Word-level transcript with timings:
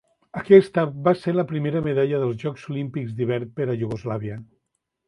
Aquesta 0.39 0.85
va 1.07 1.13
ser 1.25 1.35
la 1.35 1.45
primera 1.53 1.83
medalla 1.89 2.23
dels 2.25 2.41
Jocs 2.47 2.67
Olímpics 2.73 3.17
d'Hivern 3.21 3.57
per 3.61 3.71
a 3.71 3.79
Iugoslàvia. 3.85 4.43